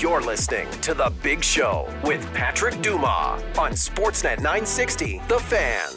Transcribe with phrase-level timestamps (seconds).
[0.00, 5.90] You're listening to The Big Show with Patrick Dumas on Sportsnet 960, The Fan.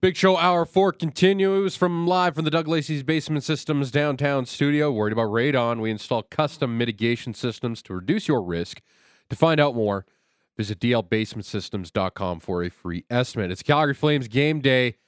[0.00, 4.92] Big Show Hour 4 continues from live from the Doug Lacey's Basement Systems downtown studio.
[4.92, 5.80] Worried about radon?
[5.80, 8.80] We install custom mitigation systems to reduce your risk.
[9.30, 10.06] To find out more,
[10.56, 13.50] visit dlbasementsystems.com for a free estimate.
[13.50, 14.98] It's Calgary Flames game day.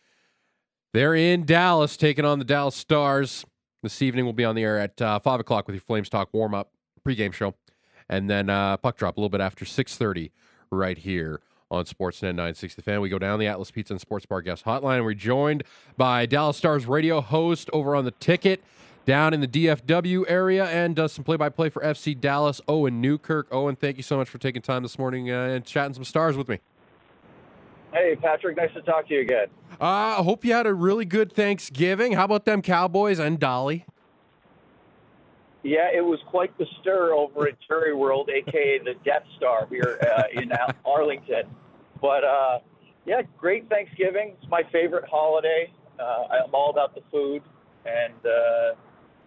[0.93, 3.45] They're in Dallas taking on the Dallas Stars.
[3.84, 6.30] This evening we'll be on the air at uh, 5 o'clock with your Flames Talk
[6.32, 6.70] warm-up
[7.06, 7.54] pregame show.
[8.08, 10.30] And then uh, puck drop a little bit after 6.30
[10.70, 13.02] right here on Sportsnet 960 Fan.
[13.02, 15.04] We go down the Atlas Pizza and Sports Bar guest hotline.
[15.04, 15.64] We're joined
[15.98, 18.64] by Dallas Stars radio host over on the ticket
[19.04, 23.48] down in the DFW area and does some play-by-play for FC Dallas, Owen Newkirk.
[23.53, 26.39] Owen, thank you so much for taking time this morning uh, and chatting some Stars
[26.39, 26.58] with me.
[27.94, 29.46] Hey, Patrick, nice to talk to you again.
[29.80, 32.14] I uh, hope you had a really good Thanksgiving.
[32.14, 33.86] How about them Cowboys and Dolly?
[35.62, 40.00] Yeah, it was quite the stir over at Jerry World, aka the Death Star here
[40.03, 40.50] uh, in
[40.84, 41.45] Arlington.
[42.03, 42.59] But uh,
[43.06, 44.34] yeah, great Thanksgiving.
[44.42, 45.72] It's my favorite holiday.
[46.00, 47.42] Uh, I'm all about the food,
[47.87, 48.75] and uh,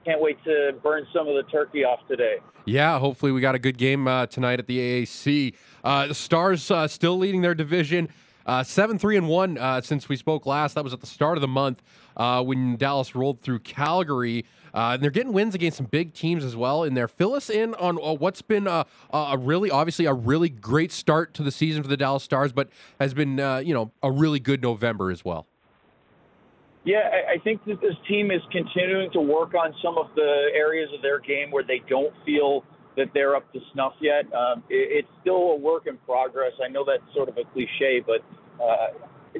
[0.03, 2.35] can't wait to burn some of the turkey off today.
[2.65, 5.53] Yeah, hopefully we got a good game uh, tonight at the AAC.
[5.85, 8.09] Uh, the Stars uh, still leading their division.
[8.47, 10.75] Uh, seven three and one uh, since we spoke last.
[10.75, 11.83] That was at the start of the month
[12.15, 14.45] uh, when Dallas rolled through Calgary.
[14.73, 17.07] Uh, and they're getting wins against some big teams as well in there.
[17.07, 21.33] Fill us in on uh, what's been a, a, really, obviously, a really great start
[21.33, 24.39] to the season for the Dallas Stars, but has been, uh, you know, a really
[24.39, 25.47] good November as well.
[26.83, 30.89] Yeah, I think that this team is continuing to work on some of the areas
[30.95, 32.63] of their game where they don't feel
[32.97, 34.25] that they're up to snuff yet.
[34.33, 36.51] Um, it, it's still a work in progress.
[36.63, 38.21] I know that's sort of a cliche, but
[38.61, 38.87] uh,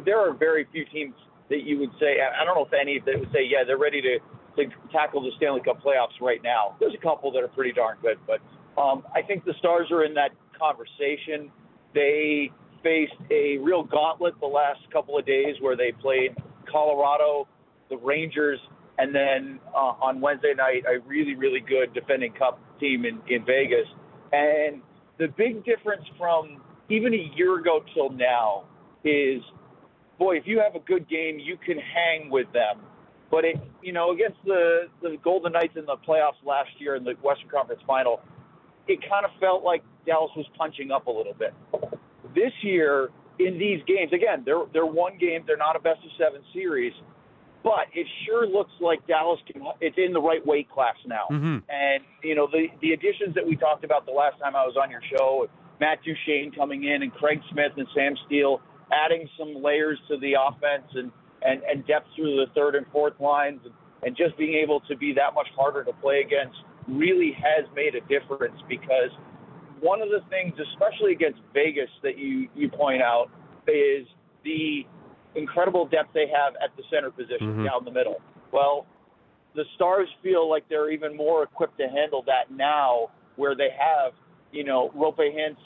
[0.05, 1.13] there are very few teams
[1.49, 2.17] that you would say.
[2.21, 4.19] I don't know if any that would say, yeah, they're ready to,
[4.57, 6.75] to tackle the Stanley Cup playoffs right now.
[6.79, 8.39] There's a couple that are pretty darn good, but
[8.79, 11.51] um, I think the Stars are in that conversation.
[11.93, 12.51] They
[12.83, 16.35] faced a real gauntlet the last couple of days where they played
[16.71, 17.47] Colorado,
[17.89, 18.59] the Rangers,
[18.97, 23.45] and then uh, on Wednesday night, a really, really good defending Cup team in, in
[23.45, 23.87] Vegas.
[24.31, 24.81] And
[25.17, 28.63] the big difference from even a year ago till now
[29.03, 29.41] is,
[30.17, 32.81] boy, if you have a good game, you can hang with them.
[33.29, 37.03] But it, you know, against the the Golden Knights in the playoffs last year in
[37.03, 38.21] the Western Conference Final,
[38.87, 41.53] it kind of felt like Dallas was punching up a little bit.
[42.33, 43.09] This year,
[43.39, 46.93] in these games, again, they're they're one game, they're not a best of seven series,
[47.63, 49.63] but it sure looks like Dallas can.
[49.81, 51.57] It's in the right weight class now, mm-hmm.
[51.69, 54.75] and you know the the additions that we talked about the last time I was
[54.81, 55.47] on your show,
[55.79, 60.33] Matt Duchene coming in and Craig Smith and Sam Steel adding some layers to the
[60.33, 64.53] offense and and and depth through the third and fourth lines and, and just being
[64.53, 66.57] able to be that much harder to play against
[66.87, 69.11] really has made a difference because
[69.79, 73.29] one of the things, especially against Vegas, that you you point out
[73.67, 74.07] is
[74.43, 74.85] the
[75.37, 77.65] incredible depth they have at the center position mm-hmm.
[77.65, 78.21] down the middle.
[78.51, 78.85] Well,
[79.55, 84.13] the Stars feel like they're even more equipped to handle that now, where they have,
[84.51, 85.57] you know, Roope Hintz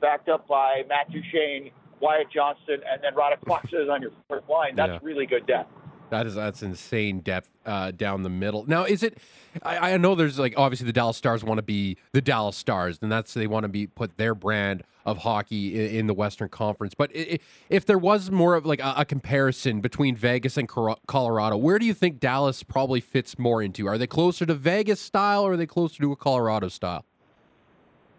[0.00, 1.70] backed up by Matt Duchene,
[2.00, 4.74] Wyatt Johnston, and then Radek Faksa is on your fourth line.
[4.76, 4.98] That's yeah.
[5.02, 5.70] really good depth.
[6.10, 8.64] That is that's insane depth uh, down the middle.
[8.66, 9.18] Now, is it?
[9.62, 12.98] I, I, know there's like obviously the Dallas Stars want to be the Dallas Stars,
[13.00, 16.48] and that's they want to be put their brand of hockey in, in the Western
[16.48, 16.94] Conference.
[16.94, 21.56] But it, if there was more of like a, a, comparison between Vegas and Colorado,
[21.56, 23.86] where do you think Dallas probably fits more into?
[23.86, 27.04] Are they closer to Vegas style, or are they closer to a Colorado style?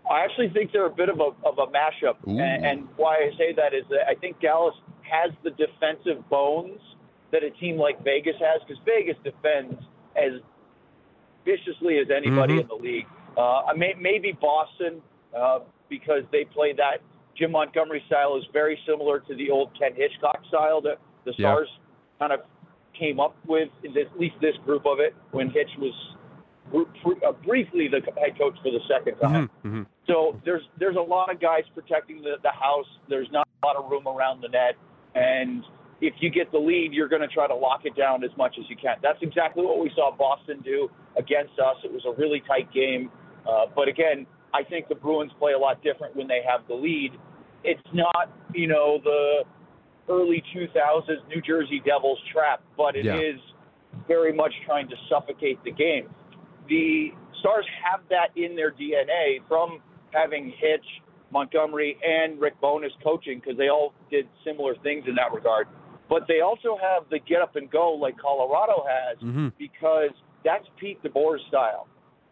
[0.09, 3.31] I actually think they're a bit of a of a mashup, and, and why I
[3.37, 6.79] say that is that I think Dallas has the defensive bones
[7.31, 9.81] that a team like Vegas has because Vegas defends
[10.15, 10.41] as
[11.45, 12.61] viciously as anybody mm-hmm.
[12.61, 13.07] in the league.
[13.37, 15.01] Uh, may, maybe Boston
[15.35, 15.59] uh,
[15.89, 16.97] because they play that
[17.37, 21.69] Jim Montgomery style is very similar to the old Ken Hitchcock style that the Stars
[21.71, 22.27] yeah.
[22.27, 22.41] kind of
[22.97, 25.93] came up with, at least this group of it, when Hitch was
[26.75, 29.47] uh, briefly the head coach for the second time.
[29.47, 29.67] Mm-hmm.
[29.67, 29.83] Mm-hmm.
[30.07, 32.85] So there's there's a lot of guys protecting the, the house.
[33.09, 34.75] There's not a lot of room around the net,
[35.15, 35.63] and
[36.01, 38.55] if you get the lead, you're going to try to lock it down as much
[38.59, 38.95] as you can.
[39.03, 41.77] That's exactly what we saw Boston do against us.
[41.83, 43.11] It was a really tight game.
[43.47, 46.73] Uh, but again, I think the Bruins play a lot different when they have the
[46.73, 47.11] lead.
[47.63, 49.43] It's not, you know, the
[50.09, 53.17] early 2000s New Jersey Devils trap, but it yeah.
[53.17, 53.39] is
[54.07, 56.09] very much trying to suffocate the game.
[56.67, 57.09] The
[57.39, 59.81] Stars have that in their DNA from
[60.11, 60.85] having Hitch,
[61.31, 65.67] Montgomery, and Rick Bowness coaching because they all did similar things in that regard
[66.11, 69.47] but they also have the get up and go like Colorado has mm-hmm.
[69.57, 70.11] because
[70.43, 71.87] that's Pete DeBoer's style.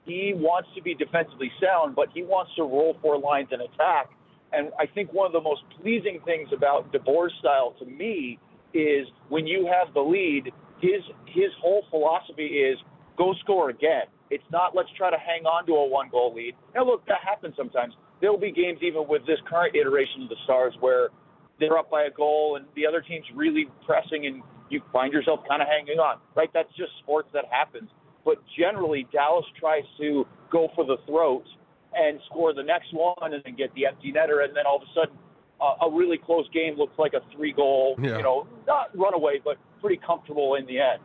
[0.06, 4.10] he wants to be defensively sound, but he wants to roll four lines and attack.
[4.52, 8.38] And I think one of the most pleasing things about DeBoer's style to me
[8.74, 12.78] is when you have the lead, his his whole philosophy is
[13.18, 14.08] go score again.
[14.30, 16.54] It's not let's try to hang on to a one goal lead.
[16.76, 17.94] Now look, that happens sometimes.
[18.20, 21.10] There'll be games even with this current iteration of the Stars where
[21.60, 25.40] they're up by a goal and the other team's really pressing and you find yourself
[25.48, 26.18] kind of hanging on.
[26.36, 26.50] Right?
[26.54, 27.90] That's just sports that happens.
[28.26, 31.46] But generally Dallas tries to go for the throat
[31.94, 34.84] and score the next one and then get the empty netter and then all of
[34.84, 35.18] a sudden
[35.62, 38.18] uh, a really close game looks like a three goal, Yeah.
[38.18, 41.02] you know, not runaway, but pretty comfortable in the end.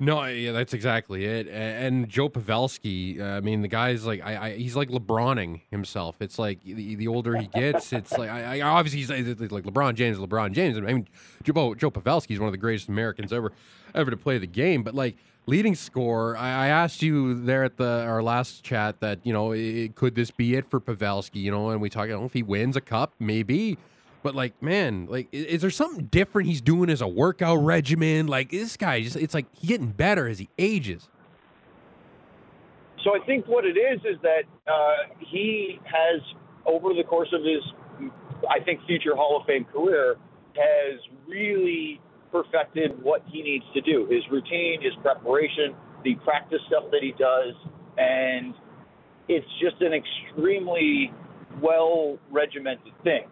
[0.00, 1.46] No, yeah, that's exactly it.
[1.48, 6.16] And Joe Pavelski, uh, I mean, the guy's like, I, I, he's like LeBroning himself.
[6.20, 9.94] It's like the, the older he gets, it's like, I, I obviously he's like LeBron
[9.94, 10.76] James, LeBron James.
[10.76, 11.06] I mean,
[11.44, 13.52] Joe, Joe Pavelski is one of the greatest Americans ever,
[13.94, 14.82] ever to play the game.
[14.82, 19.20] But like leading score, I, I asked you there at the our last chat that
[19.24, 21.36] you know, i could this be it for Pavelski?
[21.36, 23.78] You know, and we talk, I don't know, if he wins a cup, maybe.
[24.24, 28.26] But like, man, like, i- is there something different he's doing as a workout regimen?
[28.26, 31.10] Like, this guy just, it's like he's getting better as he ages.
[33.04, 36.22] So I think what it is is that uh, he has,
[36.64, 38.10] over the course of his,
[38.48, 40.16] I think, future Hall of Fame career,
[40.56, 42.00] has really
[42.32, 47.12] perfected what he needs to do his routine, his preparation, the practice stuff that he
[47.18, 47.52] does.
[47.98, 48.54] And
[49.28, 51.12] it's just an extremely
[51.60, 53.24] well regimented thing.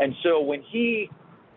[0.00, 1.10] And so when he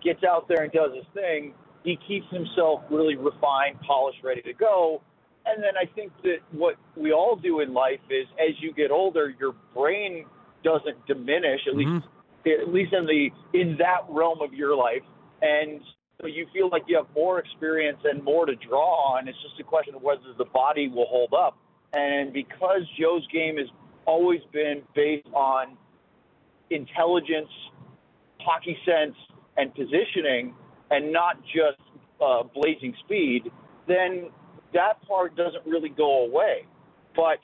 [0.04, 1.54] gets out there and does his thing,
[1.84, 5.01] he keeps himself really refined, polished, ready to go.
[5.45, 8.92] And then I think that what we all do in life is as you get
[8.92, 10.25] older, your brain
[10.63, 12.62] doesn't diminish, at least mm-hmm.
[12.62, 15.04] at least in the in that realm of your life.
[15.42, 15.81] And
[16.22, 19.28] so you feel like you have more experience and more to draw on.
[19.28, 21.57] It's just a question of whether the body will hold up.
[21.94, 23.68] And because Joe's game has
[24.06, 25.78] always been based on
[26.69, 27.50] intelligence,
[28.45, 29.16] hockey sense,
[29.57, 30.54] and positioning,
[30.92, 31.80] and not just
[32.22, 33.51] uh, blazing speed,
[33.88, 34.30] then
[34.74, 36.66] that part doesn't really go away.
[37.16, 37.40] But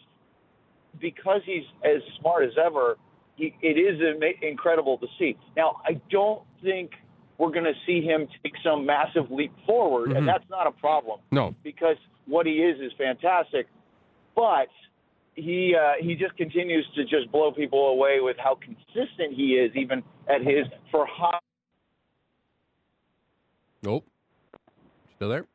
[0.99, 2.97] because he's as smart as ever,
[3.35, 3.99] he, it is
[4.41, 5.37] incredible to see.
[5.55, 6.91] Now, I don't think
[7.37, 10.17] we're going to see him take some massive leap forward, Mhm.
[10.17, 13.67] and that's not a problem No, because what he is is fantastic.
[14.35, 14.67] But
[15.41, 19.71] he uh, he just continues to just blow people away with how consistent he is,
[19.75, 21.39] even at his for high.
[23.83, 24.05] nope.
[25.15, 25.45] Still there?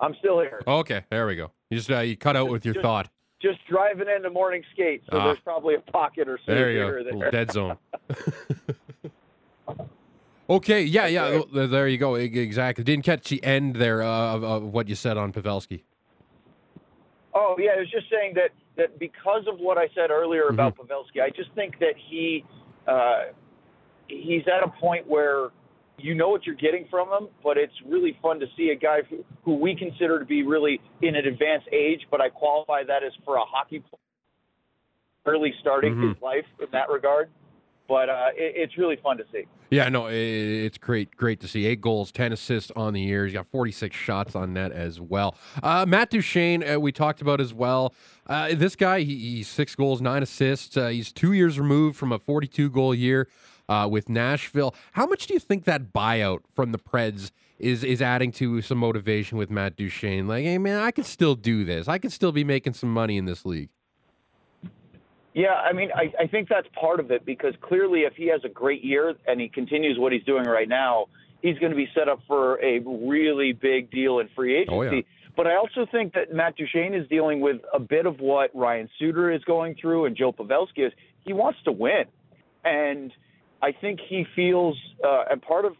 [0.00, 1.50] I'm still here, Okay, there we go.
[1.70, 3.08] You just uh, you cut out with your Just- thought.
[3.40, 5.26] just driving into morning skate, so Ah.
[5.26, 6.86] there's probably a pocket or so There you go.
[7.02, 7.30] Little there.
[7.30, 7.76] dead zone.
[10.50, 11.40] okay, yeah, yeah.
[11.52, 12.14] There you go.
[12.16, 12.84] Exactly.
[12.84, 15.82] Didn't catch the end there uh, of, of what you said on Pavelski.
[17.42, 20.54] Oh yeah, I was just saying that that because of what I said earlier Mm-hmm.
[20.54, 22.44] about Pavelski, I just think that he
[22.86, 23.32] uh,
[24.06, 25.48] he's at a point where
[25.98, 29.02] you know what you're getting from him, but it's really fun to see a guy
[29.08, 33.04] who, who we consider to be really in an advanced age, but I qualify that
[33.04, 33.98] as for a hockey player
[35.26, 36.14] early starting Mhm.
[36.14, 37.30] his life in that regard.
[37.92, 39.42] But uh, it, it's really fun to see.
[39.70, 41.66] Yeah, no, i- it's great, great to see.
[41.66, 43.24] Eight goals, ten assists on the year.
[43.26, 45.36] He's got forty-six shots on net as well.
[45.62, 47.92] Uh, Matt Duchene, uh, we talked about as well.
[48.26, 50.74] Uh, this guy, he, he's six goals, nine assists.
[50.74, 53.28] Uh, he's two years removed from a forty-two goal year
[53.68, 54.74] uh, with Nashville.
[54.92, 58.78] How much do you think that buyout from the Preds is is adding to some
[58.78, 60.26] motivation with Matt Duchene?
[60.26, 61.88] Like, hey man, I can still do this.
[61.88, 63.68] I can still be making some money in this league.
[65.34, 68.42] Yeah, I mean, I, I think that's part of it because clearly, if he has
[68.44, 71.06] a great year and he continues what he's doing right now,
[71.40, 74.74] he's going to be set up for a really big deal in free agency.
[74.74, 75.00] Oh, yeah.
[75.34, 78.90] But I also think that Matt Duchene is dealing with a bit of what Ryan
[78.98, 80.92] Suter is going through and Joe Pavelski is.
[81.24, 82.04] He wants to win,
[82.64, 83.12] and
[83.62, 85.74] I think he feels, uh, and part of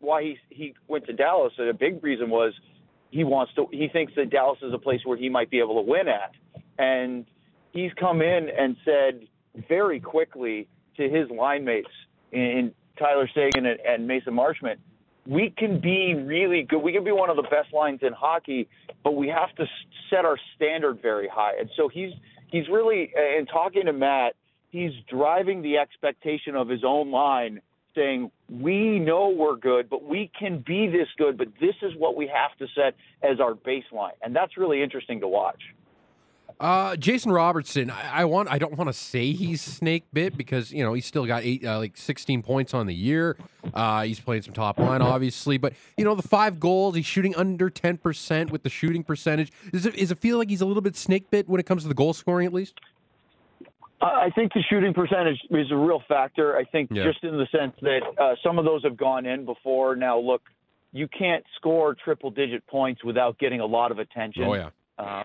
[0.00, 2.54] why he he went to Dallas, and a big reason was
[3.10, 3.68] he wants to.
[3.70, 6.32] He thinks that Dallas is a place where he might be able to win at,
[6.78, 7.26] and
[7.76, 9.28] he's come in and said
[9.68, 10.66] very quickly
[10.96, 11.90] to his line mates
[12.32, 14.76] in Tyler Seguin and, and Mason Marchment,
[15.26, 16.78] we can be really good.
[16.78, 18.68] We can be one of the best lines in hockey,
[19.04, 19.66] but we have to
[20.08, 21.58] set our standard very high.
[21.58, 22.12] And so he's
[22.50, 24.34] he's really in talking to Matt,
[24.70, 27.60] he's driving the expectation of his own line,
[27.94, 31.36] saying we know we're good, but we can be this good.
[31.36, 35.20] But this is what we have to set as our baseline, and that's really interesting
[35.20, 35.60] to watch.
[36.58, 38.50] Uh, Jason Robertson, I, I want.
[38.50, 41.62] I don't want to say he's snake bit because you know he's still got eight,
[41.66, 43.36] uh, like sixteen points on the year.
[43.74, 47.36] Uh, he's playing some top line, obviously, but you know the five goals, he's shooting
[47.36, 49.52] under ten percent with the shooting percentage.
[49.70, 51.88] Does it, it feel like he's a little bit snake bit when it comes to
[51.88, 52.80] the goal scoring, at least?
[54.00, 56.56] I think the shooting percentage is a real factor.
[56.56, 57.04] I think Yeah.
[57.04, 59.96] just in the sense that uh, some of those have gone in before.
[59.96, 60.42] Now, look,
[60.92, 64.44] you can't score triple digit points without getting a lot of attention.
[64.44, 65.24] Oh yeah, Um,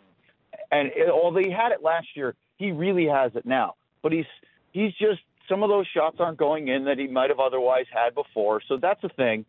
[0.71, 3.75] and it, although he had it last year, he really has it now.
[4.01, 4.25] But he's
[4.71, 8.15] he's just some of those shots aren't going in that he might have otherwise had
[8.15, 8.61] before.
[8.67, 9.45] So that's a thing.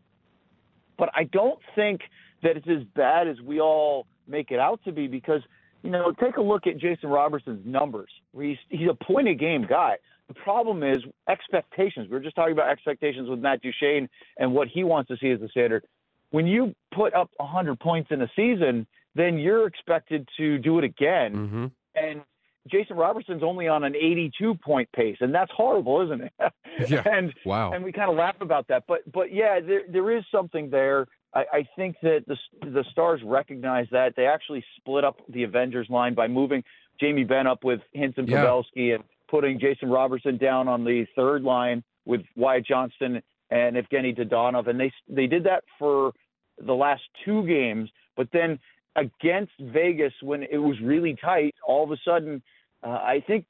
[0.99, 2.01] But I don't think
[2.43, 5.43] that it's as bad as we all make it out to be because
[5.83, 8.11] you know take a look at Jason Robertson's numbers.
[8.39, 9.97] He's he's a point a game guy.
[10.29, 10.99] The problem is
[11.29, 12.09] expectations.
[12.09, 15.31] We were just talking about expectations with Matt Duchene and what he wants to see
[15.31, 15.85] as a standard.
[16.31, 20.85] When you put up 100 points in a season, then you're expected to do it
[20.85, 21.35] again.
[21.35, 21.67] mm-hmm.
[21.95, 22.23] And
[22.71, 26.33] Jason Robertson's only on an 82 point pace, and that's horrible, isn't it?
[26.89, 27.03] Yeah.
[27.05, 27.73] and wow.
[27.73, 31.07] and we kind of laugh about that, but but yeah, there there is something there.
[31.35, 35.89] I, I think that the the Stars recognize that they actually split up the Avengers
[35.91, 36.65] line by moving
[36.99, 38.45] Jamie Benn up with Hinson Yeah.
[38.45, 44.19] Pavelski and putting Jason Robertson down on the third line with Wyatt Johnston and Evgenii
[44.19, 46.13] Dadonov, and they they did that for
[46.59, 48.59] the last two games, but then
[48.97, 52.43] against Vegas when it was really tight, all of a sudden,
[52.83, 53.47] uh, I think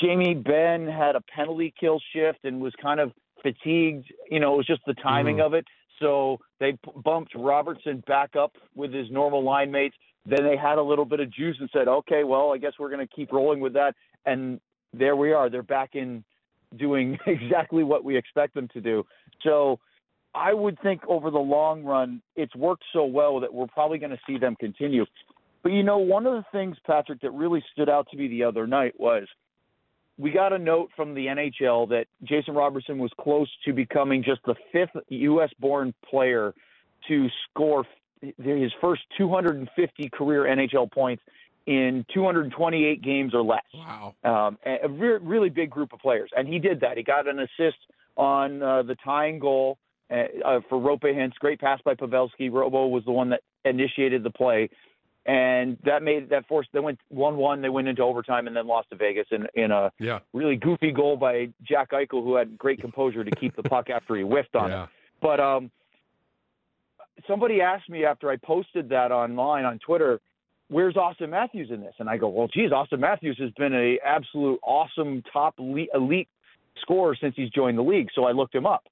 [0.00, 4.06] Jamie Benn had a penalty kill shift and was kind of fatigued.
[4.30, 5.64] You know, it was just the timing of it.
[6.00, 9.96] So they bumped Robertson back up with his normal line mates.
[10.26, 12.90] Then they had a little bit of juice and said, okay, well, I guess we're
[12.90, 13.94] going to keep rolling with that.
[14.26, 14.60] And
[14.92, 15.48] there we are.
[15.48, 16.24] They're back in
[16.76, 19.04] doing exactly what we expect them to do.
[19.42, 19.78] So
[20.34, 24.10] I would think over the long run, it's worked so well that we're probably going
[24.10, 25.04] to see them continue.
[25.62, 28.44] But you know, one of the things, Patrick, that really stood out to me the
[28.44, 29.26] other night was
[30.16, 34.40] we got a note from the NHL that Jason Robertson was close to becoming just
[34.44, 35.50] the fifth U.S.
[35.60, 36.54] born player
[37.06, 37.84] to score
[38.20, 41.22] his first 250 career NHL points
[41.66, 44.14] in 228 games or less wow.
[44.24, 46.96] um, a re- really big group of players, and he did that.
[46.96, 47.76] He got an assist
[48.16, 49.78] on uh, the tying goal
[50.10, 51.34] uh, uh, for Roope Hintz.
[51.34, 52.50] Great pass by Pavelski.
[52.50, 54.70] Robo was the one that initiated the play,
[55.26, 56.70] and that made that forced.
[56.72, 57.60] They went one-one.
[57.60, 60.20] They went into overtime and then lost to Vegas in in a Yeah.
[60.32, 64.14] really goofy goal by Jack Eichel, who had great composure to keep the puck after
[64.16, 64.88] he whiffed on it.
[65.20, 65.70] But um,
[67.26, 70.20] somebody asked me after I posted that online on Twitter,
[70.68, 73.98] "Where's Auston Matthews in this?" And I go, "Well, geez, Auston Matthews has been an
[74.04, 76.28] absolute awesome top elite, elite
[76.80, 78.84] scorer since he's joined the league." So I looked him up,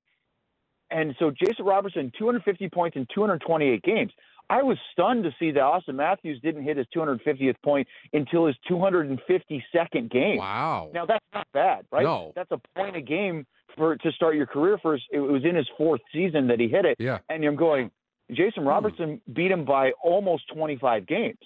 [0.91, 4.13] and so Jason Robertson, 250 points in 228 games.
[4.49, 8.55] I was stunned to see that Auston Matthews didn't hit his 250th point until his
[8.71, 10.37] 252nd game.
[10.39, 10.91] Wow.
[10.95, 12.05] Now that's not bad, right?
[12.05, 12.33] No.
[12.37, 13.45] That's a point a game
[13.77, 15.05] for to start your career first.
[15.11, 16.97] It was in his fourth season that he hit it.
[17.01, 17.19] Yeah.
[17.29, 17.91] And I'm going,
[18.31, 18.69] Jason hmm.
[18.69, 21.39] Robertson beat him by almost 25 games.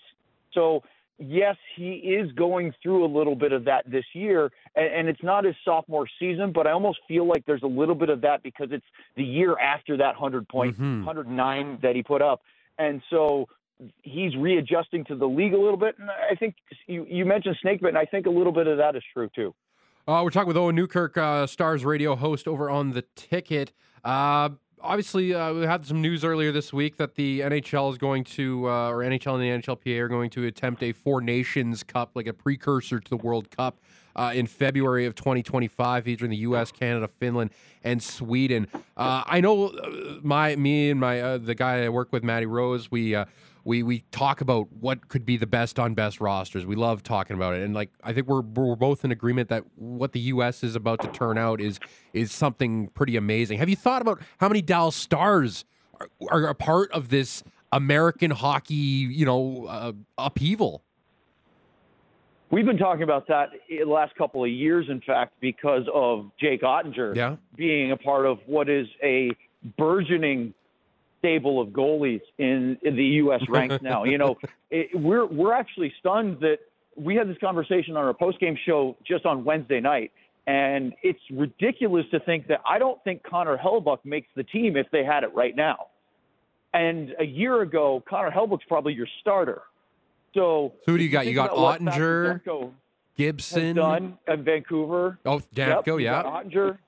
[0.52, 0.82] So
[1.20, 5.22] yes, he is going through a little bit of that this year, and, and it's
[5.22, 8.42] not his sophomore season, but I almost feel like there's a little bit of that
[8.42, 8.84] because it's
[9.16, 11.04] the year after that 100 point, Mhm.
[11.04, 12.40] 109 that he put up,
[12.78, 13.48] and so
[14.02, 15.96] he's readjusting to the league a little bit.
[15.98, 16.54] And I think
[16.86, 19.54] you, you mentioned snakebit, and I think a little bit of that is true too.
[20.08, 23.72] Uh, we're talking with Owen Newkirk, uh, Stars radio host over on the ticket.
[24.04, 24.50] Uh,
[24.82, 28.68] obviously, uh, we had some news earlier this week that the NHL is going to,
[28.68, 32.26] uh, or NHL and the NHLPA are going to attempt a Four Nations Cup, like
[32.26, 33.78] a precursor to the World Cup,
[34.16, 37.50] uh, in February of 2025, featuring the U.S., Canada, Finland,
[37.84, 38.66] and Sweden.
[38.96, 42.46] Uh, I know uh, my, me and my uh, the guy I work with, Matty
[42.46, 43.16] Rose, we.
[43.70, 46.66] We we talk about what could be the best on best rosters.
[46.66, 49.62] We love talking about it, and like I think we're we're both in agreement that
[49.76, 50.64] what the U.S.
[50.64, 51.78] is about to turn out is
[52.12, 53.58] is something pretty amazing.
[53.58, 55.64] Have you thought about how many Dallas Stars
[56.00, 60.82] are, are a part of this American hockey, you know, uh, upheaval?
[62.50, 66.62] We've been talking about that the last couple of years, in fact, because of Jake
[66.62, 67.36] Oettinger Yeah.
[67.54, 69.30] being a part of what is a
[69.78, 70.54] burgeoning
[71.20, 73.42] stable of goalies in, in the U.S.
[73.48, 74.02] ranks now.
[74.04, 74.36] You know,
[74.70, 76.58] it, we're we're actually stunned that
[76.96, 80.10] we had this conversation on our postgame show just on Wednesday night,
[80.46, 84.86] and it's ridiculous to think that I don't think Connor Hellebuyck makes the team if
[84.90, 85.86] they had it right now.
[86.74, 89.62] And a year ago, Connor Hellebuyck's probably your starter.
[90.34, 91.26] So So who do you got?
[91.26, 92.70] You got Oettinger, Patrick Demko has
[93.16, 93.76] Gibson.
[93.76, 95.18] done in Vancouver.
[95.26, 96.22] Oh, Yep, Demko, yeah.
[96.22, 96.78] Oettinger.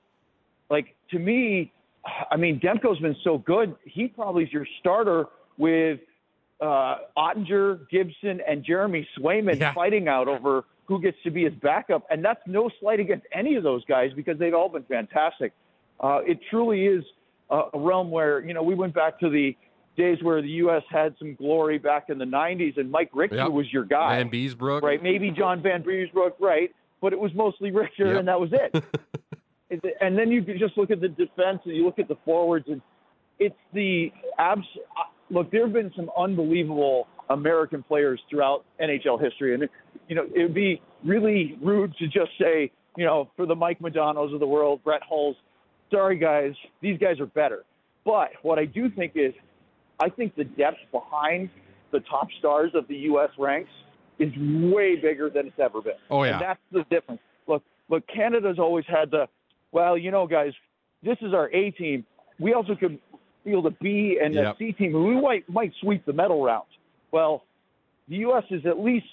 [0.69, 1.71] Like to me,
[2.31, 3.75] I mean, Demko's been so good.
[3.85, 5.25] He probably is your starter
[5.57, 5.99] with
[6.61, 9.73] uh, Oettinger, Gibson, and Jeremy Swayman Yeah.
[9.73, 12.05] fighting out over who gets to be his backup.
[12.09, 15.53] And that's no slight against any of those guys because they've all been fantastic.
[15.99, 17.03] Uh, it truly is
[17.49, 19.55] a, a realm where, you know, we went back to the
[19.95, 20.83] days where the U.S.
[20.89, 23.51] had some glory back in the 90s and Mike Richter Yep.
[23.51, 24.21] was your guy.
[24.23, 24.81] Vanbiesbrouck.
[24.81, 28.17] Right, maybe John Vanbiesbrouck, right, but it was mostly Richter, Yep.
[28.19, 28.83] and that was it.
[30.01, 32.81] And then you just look at the defense, and you look at the forwards, and
[33.39, 34.65] it's the abs.
[35.29, 39.67] Look, there have been some unbelievable American players throughout NHL history, and
[40.07, 43.79] you know it would be really rude to just say, you know, for the Mike
[43.79, 45.35] Modanos of the world, Brett Hulls,
[45.91, 47.63] sorry guys, these guys are better.
[48.05, 49.33] But what I do think is,
[49.99, 51.49] I think the depth behind
[51.91, 53.29] the top stars of the U.S.
[53.37, 53.69] ranks
[54.19, 55.93] is way bigger than it's ever been.
[56.09, 56.33] Oh, yeah.
[56.33, 57.21] And that's the difference.
[57.47, 59.27] Look, look, Canada's always had the,
[59.73, 60.53] well, you know, guys,
[61.01, 62.05] this is our A team.
[62.39, 62.99] We also could
[63.43, 64.55] field a B and Yep.
[64.55, 66.67] a C team, and we might might sweep the medal round.
[67.11, 67.43] Well,
[68.07, 68.43] the U.S.
[68.49, 69.07] is at least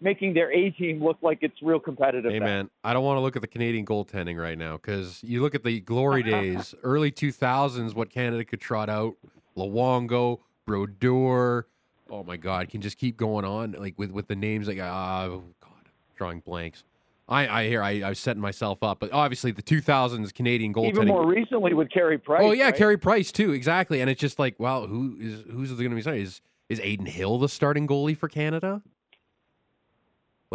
[0.00, 2.30] making their A team look like it's real competitive.
[2.30, 2.44] Hey now.
[2.44, 5.54] man, I don't want to look at the Canadian goaltending right now because you look
[5.54, 9.14] at the glory days, early two thousands, what Canada could trot out,
[9.56, 11.66] Luongo, Brodeur.
[12.10, 15.24] Oh my God, can just keep going on like with with the names like ah,
[15.24, 16.84] oh God, drawing blanks.
[17.28, 20.74] I I hear I I was setting myself up, but obviously the two thousands Canadian
[20.74, 20.88] goaltending.
[20.88, 22.42] Even more recently with Carey Price.
[22.44, 22.76] oh yeah, right?
[22.76, 24.00] Carey Price too, exactly.
[24.00, 26.22] And it's just like, wow, who is who's going to be starting?
[26.22, 28.82] Is is Adin Hill the starting goalie for Canada?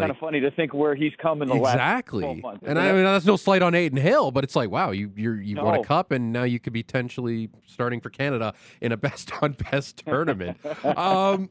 [0.01, 2.21] Kind of funny to think where he's come in the last exactly.
[2.21, 2.63] 12 months.
[2.65, 5.39] and I mean that's no slight on Adin Hill, but it's like wow, you you're
[5.39, 8.97] you won a cup and now you could be potentially starting for Canada in a
[8.97, 10.57] best on best tournament.
[10.85, 11.49] um,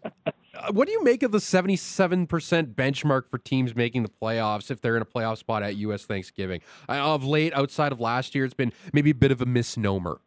[0.72, 4.70] what do you make of the seventy seven percent benchmark for teams making the playoffs
[4.70, 6.04] if they're in a playoff spot at U.S.
[6.04, 6.60] Thanksgiving?
[6.88, 10.20] Uh, of late, outside of last year, it's been maybe a bit of a misnomer.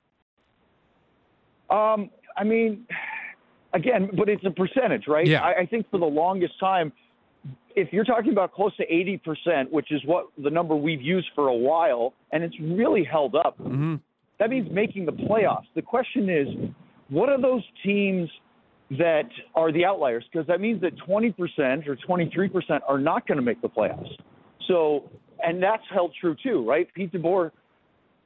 [1.69, 2.85] Um, I mean,
[3.73, 5.25] again, but it's a percentage, right?
[5.25, 5.41] Yeah.
[5.41, 6.91] I, I think for the longest time,
[7.75, 11.47] if you're talking about close to 80%, which is what the number we've used for
[11.47, 13.95] a while, and it's really held up, hmm
[14.39, 15.67] that means making the playoffs.
[15.75, 16.47] The question is,
[17.09, 18.27] what are those teams
[18.89, 20.25] that are the outliers?
[20.33, 24.09] Because that means that 20% or 23% are not going to make the playoffs.
[24.67, 25.11] So,
[25.43, 26.87] and that's held true too, right?
[26.95, 27.51] Pete DeBoer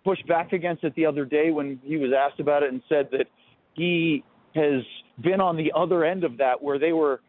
[0.05, 3.09] pushed back against it the other day when he was asked about it and said
[3.11, 3.25] that
[3.73, 4.23] he
[4.55, 4.83] has
[5.21, 7.19] been on the other end of that where they were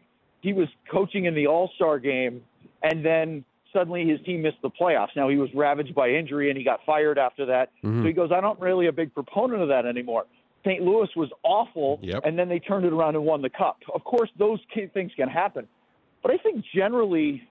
[0.41, 2.41] he was coaching in the All-Star game
[2.83, 5.09] and then suddenly his team missed the playoffs.
[5.15, 7.69] Now he was ravaged by injury and he got fired after that.
[7.83, 8.01] Mhm.
[8.01, 10.25] So he goes, I'm not really a big proponent of that anymore.
[10.65, 10.81] St.
[10.83, 12.25] Louis was awful, Yep.
[12.25, 13.77] and then they turned it around and won the cup.
[13.93, 14.59] Of course, those
[14.93, 15.67] things can happen,
[16.21, 17.47] but I think generally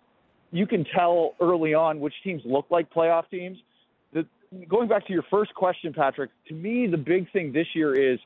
[0.53, 3.59] you can tell early on which teams look like playoff teams.
[4.12, 4.27] The,
[4.68, 8.18] going back to your first question, Patrick, to me the big thing this year is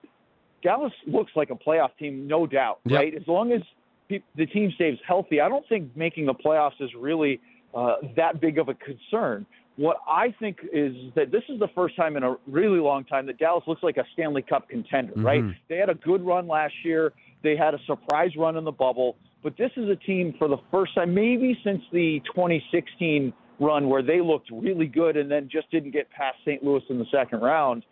[0.62, 2.98] Dallas looks like a playoff team, no doubt, Yep.
[2.98, 3.14] right?
[3.14, 3.62] As long as
[4.10, 7.40] pe- the team stays healthy, I don't think making the playoffs is really
[7.74, 9.46] uh, that big of a concern.
[9.76, 13.24] What I think is that this is the first time in a really long time
[13.26, 15.42] that Dallas looks like a Stanley Cup contender, right?
[15.42, 15.56] Mhm.
[15.68, 17.12] They had a good run last year.
[17.42, 20.58] They had a surprise run in the bubble, but this is a team for the
[20.70, 25.70] first time, maybe since the 2016 run where they looked really good and then just
[25.70, 26.62] didn't get past St.
[26.62, 27.84] Louis in the second round,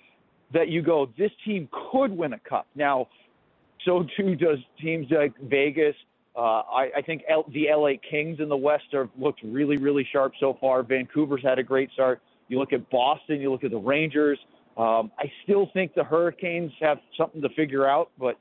[0.52, 2.66] that you go, this team could win a cup.
[2.74, 3.08] Now,
[3.84, 5.94] so too does teams like Vegas.
[6.38, 10.06] Uh, I, I think L, the LA Kings in the West have looked really, really
[10.12, 10.84] sharp so far.
[10.84, 12.22] Vancouver's had a great start.
[12.46, 14.38] You look at Boston, you look at the Rangers.
[14.76, 18.38] Um, I still think the Hurricanes have something to figure out, but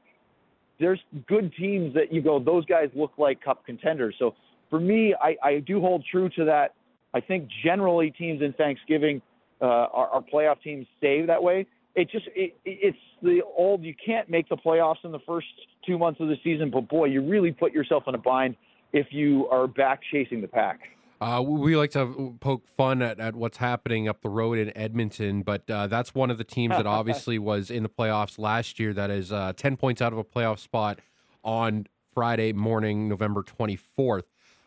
[0.80, 4.16] there's good teams that you go, those guys look like cup contenders.
[4.20, 4.36] So
[4.70, 6.76] for me, I, I do hold true to that.
[7.16, 9.24] I think generally teams in Thanksgiving
[9.60, 11.66] uh, are, are playoff teams stay that way.
[11.98, 15.48] It just it, it's the old you can't make the playoffs in the first
[15.84, 18.56] two months of the season, but boy, you really put yourself in a bind
[18.94, 20.80] if you are back chasing the pack.
[21.20, 25.42] Uh, we like to poke fun at, at what's happening up the road in Edmonton,
[25.42, 28.94] but uh, that's one of the teams that obviously was in the playoffs last year.
[28.94, 31.00] That is uh, 10 points out of a playoff spot
[31.44, 34.26] on Friday morning, November 24th.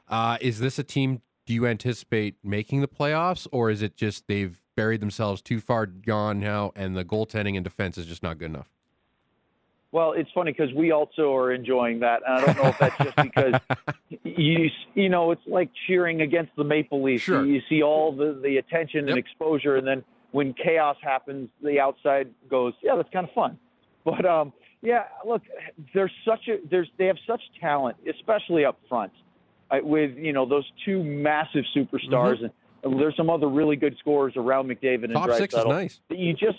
[0.08, 4.26] Uh, is this a team do you anticipate making the playoffs, or is it just
[4.26, 8.38] they've buried themselves too far gone now and the goaltending and defense is just not
[8.38, 8.70] good enough?
[9.92, 12.96] Well, it's funny because we also are enjoying that, and I don't know if that's
[12.96, 13.54] just because
[14.24, 17.24] you you know it's like cheering against the Maple Leafs.
[17.24, 17.44] Sure.
[17.44, 19.08] You see all the the attention Yep.
[19.10, 23.58] and exposure, and then when chaos happens, the outside goes, yeah, that's kind of fun.
[24.04, 25.42] But um, yeah, look,
[25.92, 29.12] there's such a there's they have such talent, especially up front,
[29.72, 32.50] uh, with you know those two massive superstars, and
[32.82, 35.14] there's some other really good scorers around McDavid and.
[35.14, 36.00] Top six is nice.
[36.08, 36.58] you just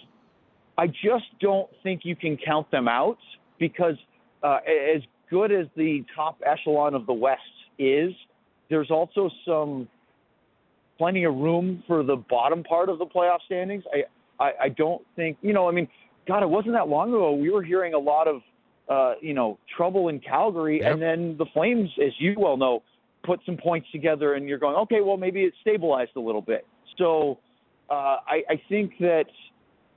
[0.78, 3.18] I just don't think you can count them out
[3.60, 3.96] because
[4.44, 4.60] uh,
[4.96, 7.42] as good as the top echelon of the West
[7.78, 8.12] is,
[8.70, 9.88] there's also some
[10.98, 13.84] plenty of room for the bottom part of the playoff standings.
[13.94, 15.88] I, I, I don't think, you know, I mean,
[16.28, 17.34] God, it wasn't that long ago.
[17.34, 18.42] We were hearing a lot of,
[18.90, 20.94] uh, you know, trouble in Calgary, Yep.
[20.94, 22.84] and then the Flames, as you well know,
[23.24, 26.66] put some points together, and you're going, okay, well, maybe it stabilized a little bit.
[26.98, 27.40] So
[27.90, 29.26] uh, I, I think that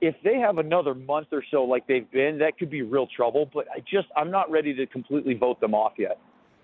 [0.01, 3.49] if they have another month or so like they've been, that could be real trouble.
[3.53, 6.19] But I just, I'm not ready to completely vote them off yet.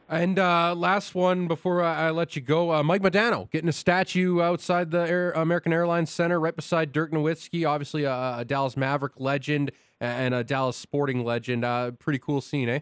[0.10, 3.74] And uh, last one before I, I let you go, uh, Mike Modano getting a
[3.74, 8.76] statue outside the Air, American Airlines Center, right beside Dirk Nowitzki, obviously a, a Dallas
[8.76, 9.71] Maverick legend
[10.02, 11.63] and a Dallas Sporting legend.
[11.63, 12.80] Uh, pretty cool scene, eh?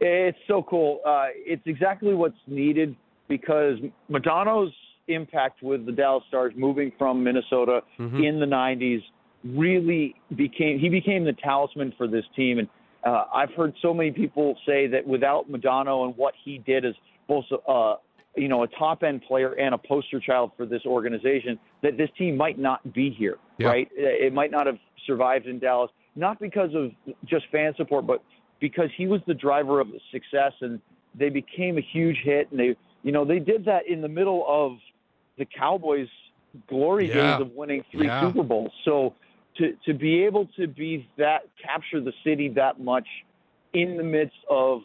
[0.00, 1.00] It's so cool.
[1.06, 2.96] Uh, it's exactly what's needed
[3.28, 3.78] because
[4.10, 4.72] Modano's
[5.08, 8.24] impact with the Dallas Stars moving from Minnesota Mhm.
[8.26, 9.02] in the 90s
[9.44, 12.68] really became he became the talisman for this team and
[13.04, 16.94] uh, I've heard so many people say that without Madonna and what he did as
[17.28, 17.96] both uh,
[18.34, 22.08] you know a top end player and a poster child for this organization that this
[22.16, 23.68] team might not be here Yeah.
[23.68, 26.92] right it might not have survived in Dallas not because of
[27.26, 28.22] just fan support but
[28.60, 30.80] because he was the driver of the success and
[31.14, 34.44] they became a huge hit and they you know they did that in the middle
[34.48, 34.78] of
[35.38, 36.08] the Cowboys
[36.68, 37.14] glory Yeah.
[37.38, 38.20] days of winning three Yeah.
[38.20, 39.14] Super Bowls so
[39.58, 43.06] to to be able to be that capture the city that much
[43.72, 44.80] in the midst of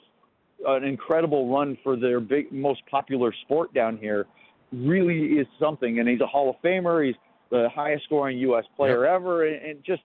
[0.68, 4.26] an incredible run for their big most popular sport down here
[4.74, 7.16] really is something and he's a Hall of Famer he's
[7.50, 10.02] the highest scoring US player ever and, and just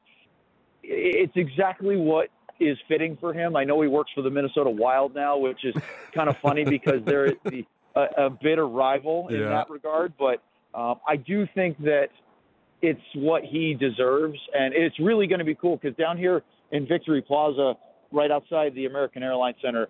[0.83, 2.29] it's exactly what
[2.61, 3.57] is fitting for him.
[3.57, 5.75] I know he works for the Minnesota Wild now, which is
[6.13, 7.65] kind of funny because they're the,
[7.97, 9.49] a, a bitter rival in Yeah.
[9.49, 10.13] that regard.
[10.19, 10.43] But
[10.79, 12.09] um, I do think that
[12.83, 16.87] it's what he deserves, and it's really going to be cool because down here in
[16.87, 17.75] Victory Plaza,
[18.13, 19.89] right outside the American Airlines Center,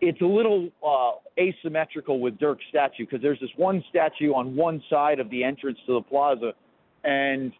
[0.00, 4.82] it's a little uh, asymmetrical with Dirk's statue because there's this one statue on one
[4.90, 6.52] side of the entrance to the plaza,
[7.04, 7.52] and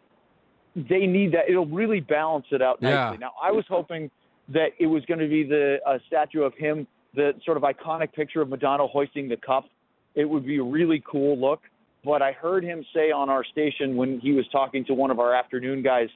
[0.75, 1.49] they need that.
[1.49, 3.17] It'll really balance it out nicely.
[3.19, 3.27] Yeah.
[3.27, 4.09] Now, I was hoping
[4.53, 8.13] that it was going to be the uh, statue of him, the sort of iconic
[8.13, 9.65] picture of Modano hoisting the cup.
[10.15, 11.61] It would be a really cool look.
[12.05, 15.19] But I heard him say on our station when he was talking to one of
[15.19, 16.09] our afternoon guys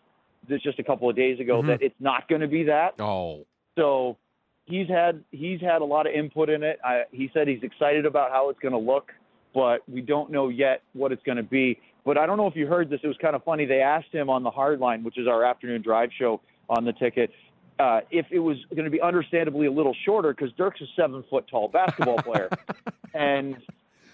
[0.47, 1.67] this just a couple of days ago Mhm.
[1.67, 2.93] that it's not going to be that.
[3.00, 3.45] Oh,
[3.76, 4.17] So
[4.65, 6.80] he's had he's had a lot of input in it.
[6.84, 9.13] I, he said he's excited about how it's going to look,
[9.54, 11.80] but we don't know yet what it's going to be.
[12.06, 13.00] But I don't know if you heard this.
[13.04, 13.65] It was kind of funny.
[13.65, 16.93] They asked him on the hard line, which is our afternoon drive show on the
[16.93, 17.32] ticket,
[17.79, 21.23] uh, if it was going to be understandably a little shorter because Dirk's a seven
[21.29, 22.49] foot tall basketball player,
[23.13, 23.57] and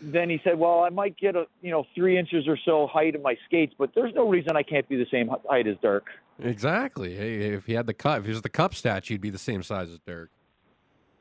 [0.02, 3.15] then he said, "Well, I might get a you know three inches or so height
[3.15, 6.08] in my skates, but there's no reason I can't be the same height as Dirk."
[6.41, 7.15] exactly.
[7.15, 9.38] Hey, if he had the cup, if he was the cup statue, he'd be the
[9.38, 10.30] same size as Dirk.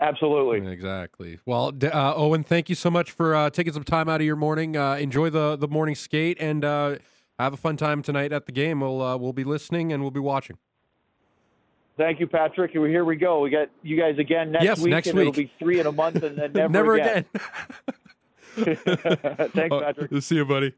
[0.01, 0.67] Absolutely.
[0.67, 1.39] Exactly.
[1.47, 4.35] Well, uh, Owen, thank you so much for uh, taking some time out of your
[4.35, 4.77] morning.
[4.77, 6.97] Uh, enjoy the the morning skate and uh,
[7.39, 8.81] have a fun time tonight at the game.
[8.81, 10.59] We'll uh, we'll be listening and we'll be watching.
[11.97, 12.71] Thank you, Patrick.
[12.73, 13.41] Here we go.
[13.41, 15.93] We got you guys again next Yes, week, next and it'll be three in a
[15.93, 17.25] month, and then never, Never again.
[18.57, 18.77] again.
[19.55, 20.23] Thanks, Patrick.
[20.23, 20.75] see you, buddy.